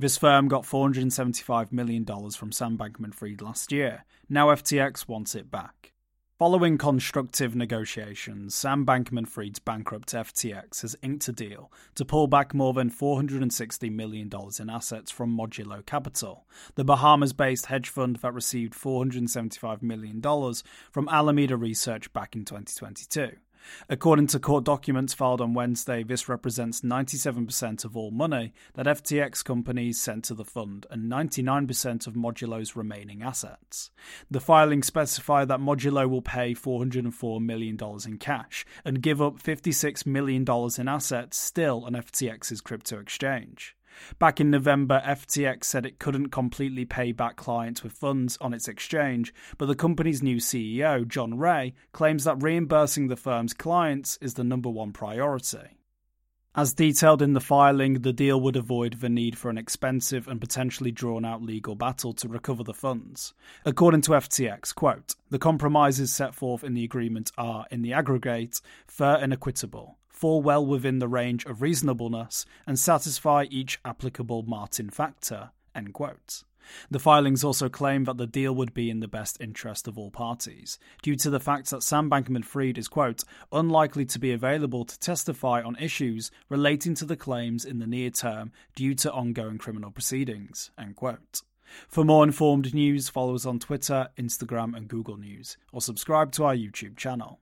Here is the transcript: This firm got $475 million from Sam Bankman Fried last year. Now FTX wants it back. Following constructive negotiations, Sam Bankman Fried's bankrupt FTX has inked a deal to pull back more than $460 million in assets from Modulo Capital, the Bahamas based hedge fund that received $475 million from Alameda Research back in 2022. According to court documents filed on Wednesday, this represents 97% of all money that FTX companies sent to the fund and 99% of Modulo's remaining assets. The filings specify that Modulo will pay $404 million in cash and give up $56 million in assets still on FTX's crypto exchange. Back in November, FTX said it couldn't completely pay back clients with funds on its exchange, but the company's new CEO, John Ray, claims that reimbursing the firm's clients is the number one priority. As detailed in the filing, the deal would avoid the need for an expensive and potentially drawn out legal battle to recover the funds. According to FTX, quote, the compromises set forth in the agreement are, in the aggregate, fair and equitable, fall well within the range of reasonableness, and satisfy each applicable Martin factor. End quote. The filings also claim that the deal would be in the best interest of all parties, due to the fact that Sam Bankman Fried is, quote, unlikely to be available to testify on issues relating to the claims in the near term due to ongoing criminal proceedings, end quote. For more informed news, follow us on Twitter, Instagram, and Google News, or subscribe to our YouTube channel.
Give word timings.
This 0.00 0.16
firm 0.16 0.46
got 0.46 0.62
$475 0.62 1.72
million 1.72 2.04
from 2.04 2.52
Sam 2.52 2.78
Bankman 2.78 3.12
Fried 3.12 3.42
last 3.42 3.72
year. 3.72 4.04
Now 4.28 4.46
FTX 4.46 5.08
wants 5.08 5.34
it 5.34 5.50
back. 5.50 5.92
Following 6.38 6.78
constructive 6.78 7.56
negotiations, 7.56 8.54
Sam 8.54 8.86
Bankman 8.86 9.26
Fried's 9.26 9.58
bankrupt 9.58 10.12
FTX 10.12 10.82
has 10.82 10.94
inked 11.02 11.26
a 11.26 11.32
deal 11.32 11.72
to 11.96 12.04
pull 12.04 12.28
back 12.28 12.54
more 12.54 12.72
than 12.72 12.92
$460 12.92 13.90
million 13.90 14.30
in 14.60 14.70
assets 14.70 15.10
from 15.10 15.36
Modulo 15.36 15.84
Capital, 15.84 16.46
the 16.76 16.84
Bahamas 16.84 17.32
based 17.32 17.66
hedge 17.66 17.88
fund 17.88 18.18
that 18.22 18.32
received 18.32 18.74
$475 18.74 19.82
million 19.82 20.22
from 20.92 21.08
Alameda 21.08 21.56
Research 21.56 22.12
back 22.12 22.36
in 22.36 22.44
2022. 22.44 23.32
According 23.88 24.28
to 24.28 24.38
court 24.38 24.64
documents 24.64 25.14
filed 25.14 25.40
on 25.40 25.54
Wednesday, 25.54 26.02
this 26.02 26.28
represents 26.28 26.82
97% 26.82 27.84
of 27.84 27.96
all 27.96 28.10
money 28.10 28.52
that 28.74 28.86
FTX 28.86 29.44
companies 29.44 30.00
sent 30.00 30.24
to 30.24 30.34
the 30.34 30.44
fund 30.44 30.86
and 30.90 31.10
99% 31.10 32.06
of 32.06 32.14
Modulo's 32.14 32.76
remaining 32.76 33.22
assets. 33.22 33.90
The 34.30 34.40
filings 34.40 34.86
specify 34.86 35.44
that 35.44 35.60
Modulo 35.60 36.08
will 36.08 36.22
pay 36.22 36.54
$404 36.54 37.40
million 37.40 37.78
in 38.06 38.18
cash 38.18 38.66
and 38.84 39.02
give 39.02 39.22
up 39.22 39.42
$56 39.42 40.06
million 40.06 40.44
in 40.78 40.88
assets 40.88 41.38
still 41.38 41.84
on 41.84 41.92
FTX's 41.92 42.60
crypto 42.60 42.98
exchange. 42.98 43.77
Back 44.18 44.40
in 44.40 44.50
November, 44.50 45.02
FTX 45.04 45.64
said 45.64 45.84
it 45.84 45.98
couldn't 45.98 46.28
completely 46.30 46.84
pay 46.84 47.12
back 47.12 47.36
clients 47.36 47.82
with 47.82 47.92
funds 47.92 48.38
on 48.40 48.54
its 48.54 48.68
exchange, 48.68 49.34
but 49.56 49.66
the 49.66 49.74
company's 49.74 50.22
new 50.22 50.36
CEO, 50.36 51.06
John 51.06 51.38
Ray, 51.38 51.74
claims 51.92 52.24
that 52.24 52.42
reimbursing 52.42 53.08
the 53.08 53.16
firm's 53.16 53.54
clients 53.54 54.18
is 54.20 54.34
the 54.34 54.44
number 54.44 54.70
one 54.70 54.92
priority. 54.92 55.78
As 56.54 56.72
detailed 56.72 57.22
in 57.22 57.34
the 57.34 57.40
filing, 57.40 58.00
the 58.00 58.12
deal 58.12 58.40
would 58.40 58.56
avoid 58.56 58.94
the 58.94 59.08
need 59.08 59.38
for 59.38 59.50
an 59.50 59.58
expensive 59.58 60.26
and 60.26 60.40
potentially 60.40 60.90
drawn 60.90 61.24
out 61.24 61.42
legal 61.42 61.74
battle 61.74 62.12
to 62.14 62.28
recover 62.28 62.64
the 62.64 62.74
funds. 62.74 63.34
According 63.64 64.00
to 64.02 64.12
FTX, 64.12 64.74
quote, 64.74 65.14
the 65.30 65.38
compromises 65.38 66.12
set 66.12 66.34
forth 66.34 66.64
in 66.64 66.74
the 66.74 66.84
agreement 66.84 67.30
are, 67.36 67.66
in 67.70 67.82
the 67.82 67.92
aggregate, 67.92 68.60
fair 68.86 69.16
and 69.16 69.32
equitable, 69.32 69.98
fall 70.08 70.42
well 70.42 70.64
within 70.64 70.98
the 70.98 71.06
range 71.06 71.44
of 71.44 71.62
reasonableness, 71.62 72.44
and 72.66 72.78
satisfy 72.78 73.44
each 73.50 73.78
applicable 73.84 74.42
Martin 74.42 74.90
factor. 74.90 75.50
End 75.78 75.94
quote. 75.94 76.42
The 76.90 76.98
filings 76.98 77.44
also 77.44 77.68
claim 77.68 78.02
that 78.04 78.16
the 78.16 78.26
deal 78.26 78.52
would 78.52 78.74
be 78.74 78.90
in 78.90 78.98
the 78.98 79.06
best 79.06 79.40
interest 79.40 79.86
of 79.86 79.96
all 79.96 80.10
parties, 80.10 80.76
due 81.02 81.14
to 81.14 81.30
the 81.30 81.38
fact 81.38 81.70
that 81.70 81.84
Sam 81.84 82.10
Bankman 82.10 82.44
Fried 82.44 82.76
is, 82.76 82.88
quote, 82.88 83.22
unlikely 83.52 84.04
to 84.06 84.18
be 84.18 84.32
available 84.32 84.84
to 84.84 84.98
testify 84.98 85.62
on 85.62 85.76
issues 85.76 86.32
relating 86.48 86.96
to 86.96 87.04
the 87.04 87.16
claims 87.16 87.64
in 87.64 87.78
the 87.78 87.86
near 87.86 88.10
term 88.10 88.50
due 88.74 88.96
to 88.96 89.12
ongoing 89.12 89.56
criminal 89.56 89.92
proceedings, 89.92 90.72
end 90.76 90.96
quote. 90.96 91.42
For 91.86 92.04
more 92.04 92.24
informed 92.24 92.74
news, 92.74 93.08
follow 93.08 93.36
us 93.36 93.46
on 93.46 93.60
Twitter, 93.60 94.08
Instagram, 94.18 94.76
and 94.76 94.88
Google 94.88 95.16
News, 95.16 95.56
or 95.70 95.80
subscribe 95.80 96.32
to 96.32 96.44
our 96.44 96.56
YouTube 96.56 96.96
channel. 96.96 97.38